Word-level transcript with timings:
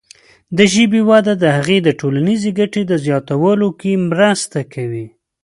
د 0.57 0.59
ژبې 0.73 1.01
وده 1.09 1.33
د 1.43 1.45
هغې 1.57 1.77
د 1.83 1.89
ټولنیزې 1.99 2.49
ګټې 2.59 2.81
په 2.89 2.95
زیاتولو 3.05 3.67
کې 3.79 3.91
مرسته 4.09 4.59
کوي. 4.73 5.05